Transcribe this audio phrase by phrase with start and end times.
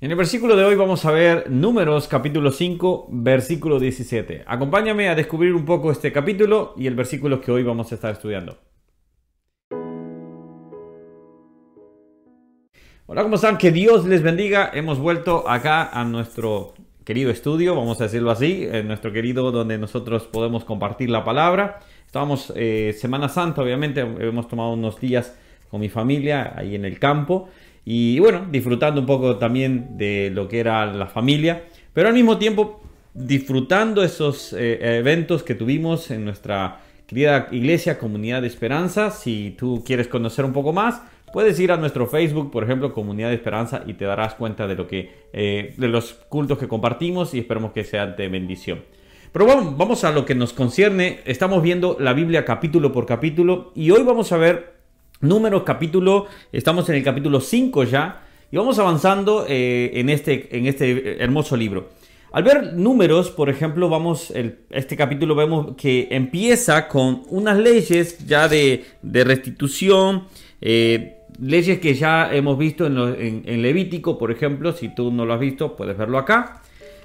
[0.00, 4.44] En el versículo de hoy vamos a ver Números capítulo 5, versículo 17.
[4.46, 8.12] Acompáñame a descubrir un poco este capítulo y el versículo que hoy vamos a estar
[8.12, 8.58] estudiando.
[13.06, 13.58] Hola, ¿cómo están?
[13.58, 14.70] Que Dios les bendiga.
[14.72, 16.74] Hemos vuelto acá a nuestro
[17.04, 21.80] querido estudio, vamos a decirlo así, en nuestro querido donde nosotros podemos compartir la palabra.
[22.06, 25.36] Estábamos eh, Semana Santa, obviamente, hemos tomado unos días
[25.68, 27.48] con mi familia ahí en el campo
[27.90, 31.64] y bueno, disfrutando un poco también de lo que era la familia,
[31.94, 32.82] pero al mismo tiempo
[33.14, 39.10] disfrutando esos eh, eventos que tuvimos en nuestra querida iglesia, Comunidad de Esperanza.
[39.10, 41.00] Si tú quieres conocer un poco más,
[41.32, 44.74] puedes ir a nuestro Facebook, por ejemplo, Comunidad de Esperanza, y te darás cuenta de
[44.74, 48.82] lo que, eh, de los cultos que compartimos y esperemos que sean de bendición.
[49.32, 51.20] Pero vamos, vamos a lo que nos concierne.
[51.24, 54.77] Estamos viendo la Biblia capítulo por capítulo y hoy vamos a ver
[55.20, 58.22] Números capítulo, estamos en el capítulo 5 ya
[58.52, 61.88] y vamos avanzando eh, en, este, en este hermoso libro.
[62.30, 64.32] Al ver números, por ejemplo, vamos,
[64.70, 70.28] este capítulo vemos que empieza con unas leyes ya de, restitución,
[70.60, 75.40] eh, leyes que ya hemos visto en, Levítico, por ejemplo, si tú no lo has
[75.40, 76.62] visto, puedes verlo acá.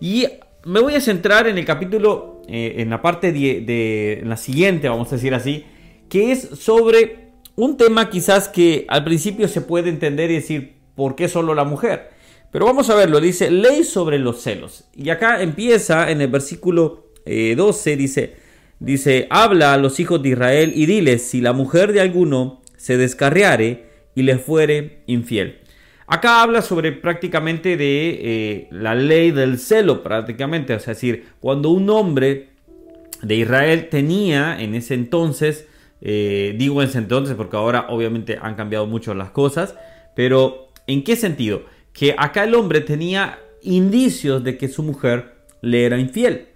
[0.00, 0.26] Y
[0.64, 4.36] me voy a centrar en el capítulo, eh, en la parte de, de, en la
[4.36, 5.64] siguiente, vamos a decir así,
[6.08, 7.25] que es sobre
[7.56, 11.64] un tema quizás que al principio se puede entender y decir, ¿por qué solo la
[11.64, 12.10] mujer?
[12.52, 14.84] Pero vamos a verlo, dice ley sobre los celos.
[14.94, 18.36] Y acá empieza en el versículo 12, eh, dice,
[18.78, 22.96] dice, habla a los hijos de Israel y diles, si la mujer de alguno se
[22.96, 25.58] descarriare y le fuere infiel.
[26.06, 31.90] Acá habla sobre prácticamente de eh, la ley del celo, prácticamente, es decir, cuando un
[31.90, 32.50] hombre
[33.22, 35.66] de Israel tenía en ese entonces
[36.00, 39.76] eh, digo en ese entonces porque ahora obviamente han cambiado mucho las cosas,
[40.14, 41.62] pero ¿en qué sentido?
[41.92, 46.48] Que acá el hombre tenía indicios de que su mujer le era infiel.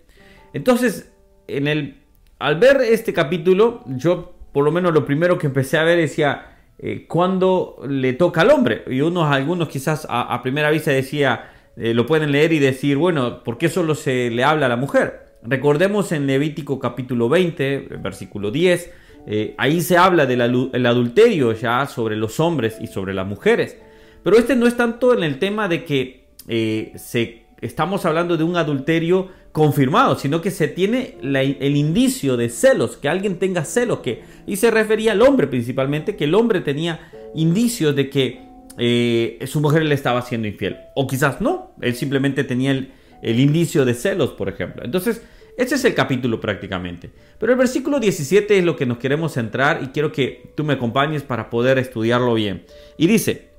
[0.52, 1.12] Entonces,
[1.48, 2.02] en el,
[2.38, 6.56] al ver este capítulo, yo por lo menos lo primero que empecé a ver decía,
[6.78, 8.84] eh, ¿cuándo le toca al hombre?
[8.88, 13.44] Y unos, algunos quizás a, primera vista decía, eh, lo pueden leer y decir, bueno,
[13.44, 15.36] ¿por qué solo se le habla a la mujer?
[15.42, 18.92] Recordemos en Levítico capítulo 20, versículo 10,
[19.26, 20.40] eh, ahí se habla del
[20.86, 23.76] adulterio ya sobre los hombres y sobre las mujeres.
[24.22, 28.44] Pero este no es tanto en el tema de que eh, se, estamos hablando de
[28.44, 34.00] un adulterio confirmado, sino que se tiene el indicio de celos, que alguien tenga celos,
[34.00, 38.40] que, y se refería al hombre principalmente, que el hombre tenía indicios de que
[38.78, 40.76] eh, su mujer le estaba siendo infiel.
[40.94, 42.92] O quizás no, él simplemente tenía el,
[43.22, 44.84] el indicio de celos, por ejemplo.
[44.84, 45.22] Entonces,
[45.56, 47.10] este es el capítulo prácticamente.
[47.38, 50.74] Pero el versículo 17 es lo que nos queremos centrar y quiero que tú me
[50.74, 52.64] acompañes para poder estudiarlo bien.
[52.96, 53.50] Y dice,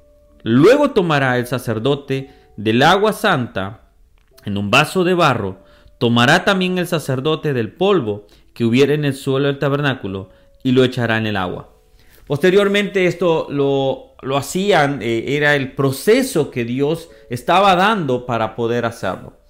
[0.44, 3.90] luego tomará el sacerdote del agua santa
[4.46, 5.59] en un vaso de barro,
[5.97, 10.29] tomará también el sacerdote del polvo que hubiera en el suelo del tabernáculo
[10.63, 11.69] y lo echará en el agua.
[12.25, 18.85] Posteriormente esto lo, lo hacían, eh, era el proceso que Dios estaba dando para poder
[18.85, 19.41] hacerlo.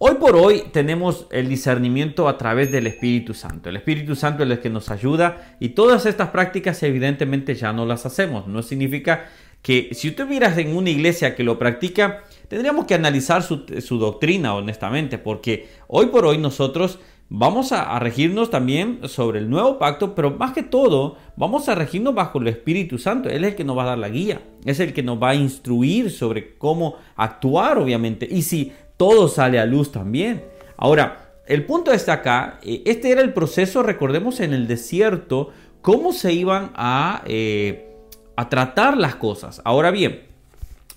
[0.00, 3.68] Hoy por hoy tenemos el discernimiento a través del Espíritu Santo.
[3.68, 7.84] El Espíritu Santo es el que nos ayuda y todas estas prácticas evidentemente ya no
[7.84, 8.46] las hacemos.
[8.46, 9.24] No significa
[9.60, 13.56] que si estuvieras en una iglesia que lo practica, tendríamos que analizar su,
[13.98, 19.80] doctrina honestamente, porque hoy por hoy nosotros vamos a, a, regirnos también sobre el nuevo
[19.80, 23.28] pacto, pero más que todo vamos a regirnos bajo el Espíritu Santo.
[23.28, 25.30] Él es el que nos va a dar la guía, es el que nos va
[25.30, 28.28] a instruir sobre cómo actuar, obviamente.
[28.30, 30.44] Y si todo sale a luz también.
[30.76, 35.50] Ahora, el punto está acá, eh, este era el proceso, recordemos en el desierto,
[35.80, 37.96] cómo se iban a, eh,
[38.36, 39.62] a tratar las cosas.
[39.64, 40.24] Ahora bien,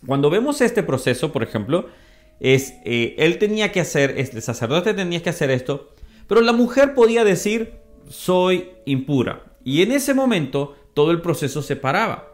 [0.06, 1.88] cuando vemos este proceso, por ejemplo,
[2.42, 5.92] es, eh, él tenía que hacer, el sacerdote tenía que hacer esto,
[6.28, 7.76] pero la mujer podía decir,
[8.10, 9.44] soy impura.
[9.64, 12.28] Y en ese momento todo el proceso se paraba.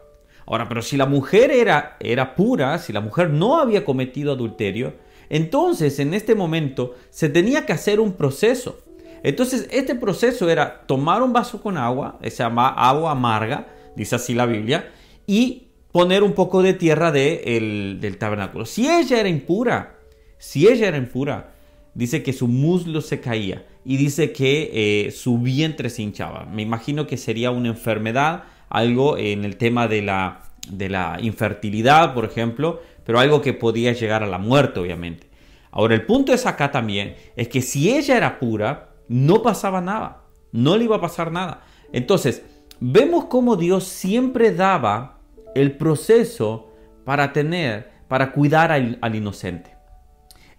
[0.46, 4.94] Ahora, pero si la mujer era, era pura, si la mujer no había cometido adulterio,
[5.30, 8.80] entonces, en este momento, se tenía que hacer un proceso.
[9.22, 13.66] Entonces, este proceso era tomar un vaso con agua, se llama agua amarga,
[13.96, 14.90] dice así la Biblia,
[15.26, 18.64] y poner un poco de tierra del tabernáculo.
[18.64, 19.98] Si ella era impura,
[20.38, 21.52] si ella era impura,
[21.94, 26.44] dice que su muslo se caía y dice que eh, su vientre se hinchaba.
[26.44, 32.14] Me imagino que sería una enfermedad, algo en el tema de la, de la infertilidad,
[32.14, 35.27] por ejemplo, pero algo que podía llegar a la muerte, obviamente.
[35.70, 40.22] Ahora, el punto es acá también, es que si ella era pura, no pasaba nada,
[40.52, 41.62] no le iba a pasar nada.
[41.92, 42.42] Entonces,
[42.80, 45.18] vemos cómo Dios siempre daba
[45.54, 46.68] el proceso
[47.04, 49.76] para tener, para cuidar al, inocente.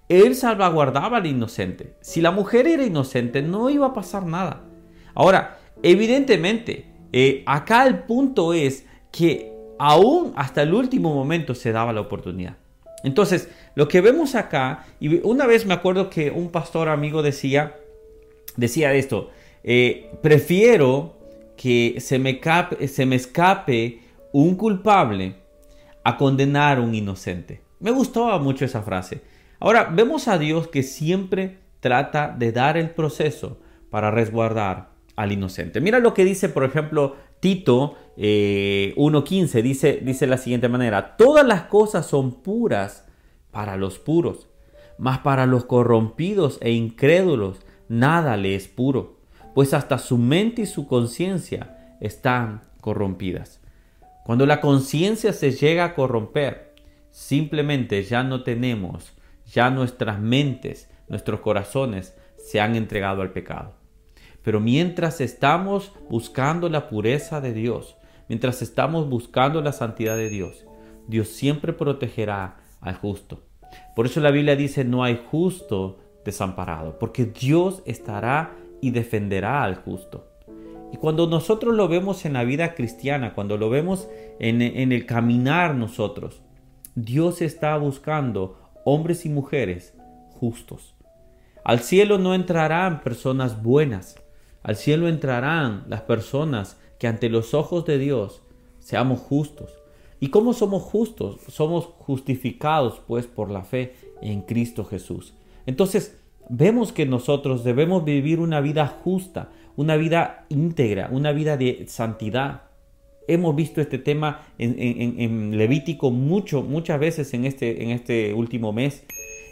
[0.07, 1.95] Él salvaguardaba al inocente.
[2.01, 4.63] Si la mujer era inocente, no iba a pasar nada.
[5.13, 11.93] Ahora, evidentemente, eh, acá el punto es que aún hasta el último momento se daba
[11.93, 12.57] la oportunidad.
[13.03, 17.75] Entonces, lo que vemos acá, y una vez me acuerdo que un pastor amigo decía,
[18.57, 19.29] decía esto,
[19.63, 21.17] eh, prefiero
[21.55, 22.39] que se me,
[22.87, 23.99] se me escape
[24.31, 25.35] un culpable
[26.03, 27.61] a condenar un inocente.
[27.79, 29.21] Me gustaba mucho esa frase.
[29.59, 33.59] Ahora, vemos a Dios que siempre trata de dar el proceso
[33.89, 35.81] para resguardar al inocente.
[35.81, 41.45] Mira lo que dice, por ejemplo, Tito 1.15 eh, dice, dice la siguiente manera, todas
[41.45, 43.05] las cosas son puras
[43.51, 44.49] para los puros,
[44.97, 49.17] mas para los corrompidos e incrédulos nada le es puro,
[49.55, 53.61] pues hasta su mente y su conciencia están corrompidas.
[54.25, 56.75] Cuando la conciencia se llega a corromper,
[57.09, 59.13] simplemente ya no tenemos,
[59.45, 63.78] ya nuestras mentes, nuestros corazones se han entregado al pecado.
[64.43, 67.97] Pero mientras estamos buscando la pureza de Dios,
[68.27, 70.65] mientras estamos buscando la santidad de Dios,
[71.07, 73.43] Dios siempre protegerá al justo.
[73.95, 79.75] Por eso la Biblia dice, no hay justo desamparado, porque Dios estará y defenderá al
[79.75, 80.29] justo.
[80.91, 84.07] Y cuando nosotros lo vemos en la vida cristiana, cuando lo vemos
[84.39, 86.41] en, el caminar nosotros,
[86.95, 89.93] Dios está buscando hombres y mujeres
[90.39, 90.95] justos.
[91.63, 94.15] Al cielo no entrarán personas buenas,
[94.63, 98.41] al cielo entrarán las personas que ante los ojos de Dios
[98.79, 99.71] seamos justos.
[100.19, 101.39] ¿Y cómo somos justos?
[101.47, 105.33] Somos justificados pues por la fe en Cristo Jesús.
[105.65, 106.19] Entonces,
[106.49, 112.63] vemos que nosotros debemos vivir una vida justa, una vida íntegra, una vida de santidad.
[113.27, 119.05] Hemos visto este tema en, Levítico mucho, muchas veces en este, en este último mes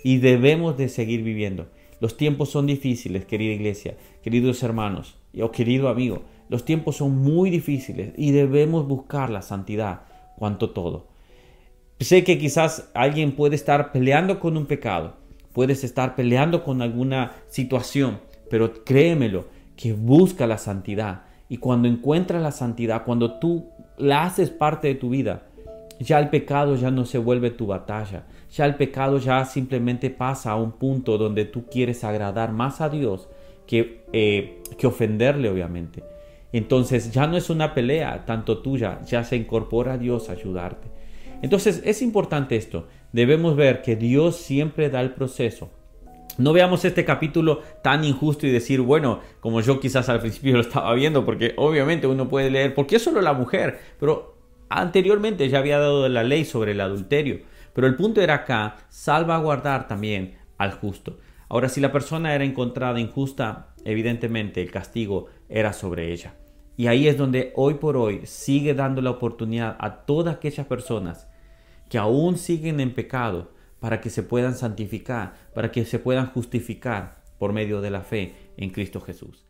[0.04, 1.68] y debemos de seguir viviendo.
[2.00, 6.24] Los tiempos son difíciles, querida iglesia, queridos hermanos o querido amigo.
[6.50, 10.02] Los tiempos son muy difíciles y debemos buscar la santidad
[10.38, 11.08] cuanto todo.
[12.00, 15.16] Sé que quizás alguien puede estar peleando con un pecado,
[15.54, 18.20] puedes estar peleando con alguna situación,
[18.50, 19.46] pero créemelo,
[19.76, 21.24] que busca la santidad.
[21.50, 25.48] Y cuando encuentras la santidad, cuando tú la haces parte de tu vida,
[26.00, 28.26] ya el pecado ya no se vuelve tu batalla.
[28.52, 32.90] Ya el pecado ya simplemente pasa a un punto donde tú quieres agradar más a
[32.90, 33.28] Dios
[33.66, 36.04] que, eh, que ofenderle, obviamente.
[36.54, 40.88] Entonces ya no es una pelea tanto tuya, ya se incorpora a Dios a ayudarte.
[41.42, 42.88] Entonces es importante esto.
[43.12, 45.70] Debemos ver que Dios siempre da el proceso.
[46.38, 50.62] No veamos este capítulo tan injusto y decir, bueno, como yo quizás al principio lo
[50.62, 53.80] estaba viendo, porque obviamente uno puede leer, ¿por qué solo la mujer?
[54.00, 54.38] Pero
[54.70, 57.40] Anteriormente ya había dado la ley sobre el adulterio,
[57.78, 61.20] pero el punto era acá salvaguardar también al justo.
[61.48, 66.34] Ahora, si la persona era encontrada injusta, evidentemente el castigo era sobre ella.
[66.76, 71.28] Y ahí es donde hoy por hoy sigue dando la oportunidad a todas aquellas personas
[71.88, 77.22] que aún siguen en pecado para que se puedan santificar, para que se puedan justificar
[77.38, 79.48] por medio de la fe en Cristo Jesús.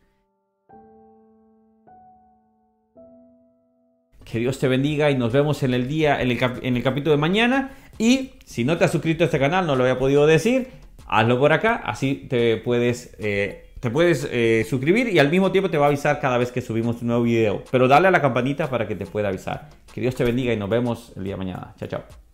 [4.30, 7.72] Que Dios te bendiga y nos vemos en el día, en el, capítulo de mañana.
[7.98, 10.68] Y si no te has suscrito a este canal, no lo había podido decir,
[11.08, 15.70] hazlo por acá, así te puedes, eh, te puedes eh, suscribir y al mismo tiempo
[15.70, 17.64] te va a avisar cada vez que subimos un nuevo video.
[17.72, 19.70] Pero dale a la campanita para que te pueda avisar.
[19.94, 21.74] Que Dios te bendiga y nos vemos el día mañana.
[21.78, 22.27] Chao, chao.